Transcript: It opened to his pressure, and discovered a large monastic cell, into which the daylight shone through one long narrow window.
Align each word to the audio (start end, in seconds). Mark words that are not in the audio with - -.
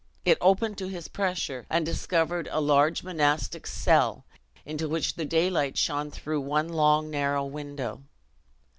It 0.25 0.39
opened 0.41 0.79
to 0.79 0.87
his 0.87 1.07
pressure, 1.07 1.67
and 1.69 1.85
discovered 1.85 2.49
a 2.51 2.59
large 2.59 3.03
monastic 3.03 3.67
cell, 3.67 4.25
into 4.65 4.89
which 4.89 5.13
the 5.13 5.25
daylight 5.25 5.77
shone 5.77 6.09
through 6.09 6.41
one 6.41 6.69
long 6.69 7.11
narrow 7.11 7.45
window. 7.45 8.01